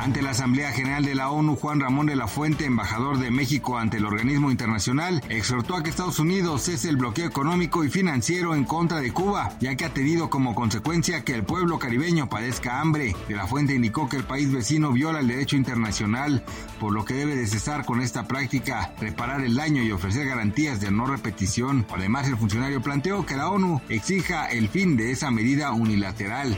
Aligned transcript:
Ante 0.00 0.22
la 0.22 0.30
Asamblea 0.30 0.70
General 0.70 1.04
de 1.04 1.16
la 1.16 1.30
ONU, 1.30 1.56
Juan 1.56 1.80
Ramón 1.80 2.06
de 2.06 2.14
la 2.14 2.28
Fuente, 2.28 2.64
embajador 2.64 3.18
de 3.18 3.32
México 3.32 3.78
ante 3.78 3.96
el 3.96 4.04
organismo 4.04 4.50
internacional, 4.50 5.20
exhortó 5.28 5.74
a 5.74 5.82
que 5.82 5.90
Estados 5.90 6.20
Unidos 6.20 6.62
cese 6.62 6.88
el 6.88 6.96
bloqueo 6.96 7.26
económico 7.26 7.84
y 7.84 7.90
financiero 7.90 8.54
en 8.54 8.64
contra 8.64 9.00
de 9.00 9.12
Cuba, 9.12 9.50
ya 9.60 9.74
que 9.74 9.84
ha 9.84 9.92
tenido 9.92 10.30
como 10.30 10.54
consecuencia 10.54 11.24
que 11.24 11.34
el 11.34 11.42
pueblo 11.42 11.80
caribeño 11.80 12.28
padezca 12.28 12.80
hambre. 12.80 13.16
De 13.26 13.34
la 13.34 13.48
Fuente 13.48 13.74
indicó 13.74 14.08
que 14.08 14.16
el 14.16 14.24
país 14.24 14.52
vecino 14.52 14.92
viola 14.92 15.18
el 15.18 15.26
derecho 15.26 15.56
internacional, 15.56 16.44
por 16.78 16.92
lo 16.92 17.04
que 17.04 17.14
debe 17.14 17.34
de 17.34 17.48
cesar 17.48 17.84
con 17.84 18.00
esta 18.00 18.28
práctica, 18.28 18.94
reparar 19.00 19.40
el 19.40 19.56
daño 19.56 19.82
y 19.82 19.90
ofrecer 19.90 20.26
garantías 20.26 20.80
de 20.80 20.92
no 20.92 21.06
repetición. 21.06 21.86
Además, 21.92 22.28
el 22.28 22.36
funcionario 22.36 22.80
planteó 22.80 23.26
que 23.26 23.36
la 23.36 23.48
ONU 23.48 23.80
exija 23.88 24.46
el 24.46 24.68
fin 24.68 24.96
de 24.96 25.10
esa 25.10 25.32
medida 25.32 25.72
unilateral. 25.72 26.56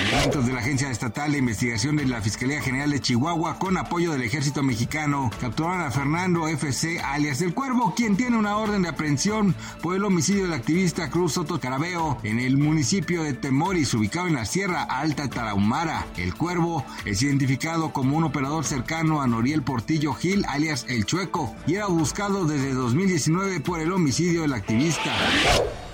Elementos 0.00 0.46
de 0.46 0.52
la 0.52 0.60
Agencia 0.60 0.90
Estatal 0.90 1.32
de 1.32 1.38
Investigación 1.38 1.96
de 1.96 2.06
la 2.06 2.22
Fiscalía 2.22 2.60
General 2.60 2.68
de 2.86 3.00
Chihuahua, 3.00 3.58
con 3.58 3.76
apoyo 3.76 4.12
del 4.12 4.22
ejército 4.22 4.62
mexicano, 4.62 5.30
capturaron 5.40 5.80
a 5.80 5.90
Fernando 5.90 6.46
FC, 6.46 7.00
alias 7.00 7.40
El 7.42 7.52
Cuervo, 7.52 7.92
quien 7.96 8.16
tiene 8.16 8.36
una 8.36 8.56
orden 8.56 8.82
de 8.82 8.88
aprehensión 8.88 9.54
por 9.82 9.96
el 9.96 10.04
homicidio 10.04 10.44
del 10.44 10.52
activista 10.52 11.10
Cruz 11.10 11.32
Soto 11.32 11.58
Carabeo 11.58 12.18
en 12.22 12.38
el 12.38 12.56
municipio 12.56 13.24
de 13.24 13.34
Temoris, 13.34 13.92
ubicado 13.94 14.28
en 14.28 14.34
la 14.34 14.44
Sierra 14.44 14.84
Alta 14.84 15.28
Tarahumara. 15.28 16.06
El 16.16 16.34
Cuervo 16.34 16.84
es 17.04 17.20
identificado 17.20 17.92
como 17.92 18.16
un 18.16 18.24
operador 18.24 18.64
cercano 18.64 19.20
a 19.20 19.26
Noriel 19.26 19.62
Portillo 19.62 20.14
Gil, 20.14 20.44
alias 20.48 20.86
El 20.88 21.04
Chueco, 21.04 21.56
y 21.66 21.74
era 21.74 21.86
buscado 21.86 22.44
desde 22.44 22.74
2019 22.74 23.58
por 23.60 23.80
el 23.80 23.90
homicidio 23.90 24.42
del 24.42 24.52
activista. 24.52 25.12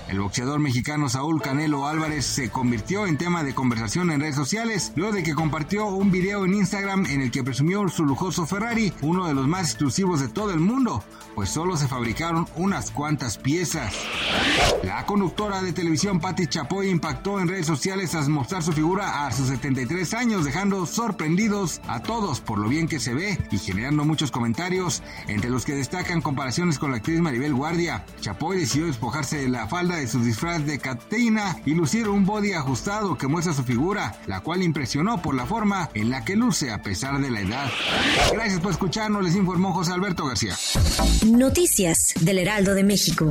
El 0.08 0.20
boxeador 0.20 0.60
mexicano 0.60 1.08
Saúl 1.08 1.40
Canelo 1.40 1.86
Álvarez 1.86 2.26
se 2.26 2.50
convirtió 2.50 3.06
en 3.06 3.16
tema 3.16 3.42
de 3.42 3.54
conversación 3.54 4.10
en 4.10 4.20
redes 4.20 4.34
sociales 4.36 4.92
luego 4.96 5.14
de 5.14 5.22
que 5.22 5.34
compartió 5.34 5.86
un 5.86 6.10
video 6.10 6.44
en 6.44 6.54
Instagram 6.54 7.06
en 7.06 7.22
el 7.22 7.30
que 7.30 7.42
presumió 7.42 7.88
su 7.88 8.04
lujoso 8.04 8.46
Ferrari, 8.46 8.92
uno 9.00 9.26
de 9.26 9.34
los 9.34 9.48
más 9.48 9.70
exclusivos 9.70 10.20
de 10.20 10.28
todo 10.28 10.52
el 10.52 10.60
mundo, 10.60 11.02
pues 11.34 11.48
solo 11.48 11.76
se 11.76 11.88
fabricaron 11.88 12.46
unas 12.56 12.90
cuantas 12.90 13.38
piezas. 13.38 13.94
La 14.84 15.06
conductora 15.06 15.62
de 15.62 15.72
televisión 15.72 16.20
Patti 16.20 16.46
Chapoy 16.46 16.90
impactó 16.90 17.40
en 17.40 17.48
redes 17.48 17.66
sociales 17.66 18.10
tras 18.10 18.28
mostrar 18.28 18.62
su 18.62 18.72
figura 18.72 19.26
a 19.26 19.32
sus 19.32 19.48
73 19.48 20.14
años, 20.14 20.44
dejando 20.44 20.84
sorprendidos 20.84 21.80
a 21.88 22.00
todos 22.00 22.40
por 22.40 22.58
lo 22.58 22.68
bien 22.68 22.86
que 22.86 23.00
se 23.00 23.14
ve 23.14 23.38
y 23.50 23.58
generando 23.58 24.04
muchos 24.04 24.30
comentarios, 24.30 25.02
entre 25.28 25.50
los 25.50 25.64
que 25.64 25.74
destacan 25.74 26.20
comparaciones 26.20 26.78
con 26.78 26.90
la 26.90 26.98
actriz 26.98 27.20
Maribel 27.20 27.54
Guardia. 27.54 28.04
Chapoy 28.20 28.58
decidió 28.58 28.86
despojarse 28.86 29.38
de 29.38 29.48
la 29.48 29.66
falda 29.66 29.93
de 29.96 30.08
su 30.08 30.22
disfraz 30.22 30.64
de 30.66 30.78
Catrina 30.78 31.56
y 31.64 31.74
lucir 31.74 32.08
un 32.08 32.24
body 32.24 32.52
ajustado 32.52 33.16
que 33.16 33.26
muestra 33.26 33.54
su 33.54 33.64
figura, 33.64 34.14
la 34.26 34.40
cual 34.40 34.62
impresionó 34.62 35.20
por 35.22 35.34
la 35.34 35.46
forma 35.46 35.90
en 35.94 36.10
la 36.10 36.24
que 36.24 36.36
luce 36.36 36.70
a 36.70 36.82
pesar 36.82 37.20
de 37.20 37.30
la 37.30 37.40
edad. 37.40 37.70
Gracias 38.32 38.60
por 38.60 38.72
escucharnos, 38.72 39.24
les 39.24 39.36
informó 39.36 39.72
José 39.72 39.92
Alberto 39.92 40.26
García. 40.26 40.54
Noticias 41.26 42.14
del 42.20 42.38
Heraldo 42.38 42.74
de 42.74 42.84
México. 42.84 43.30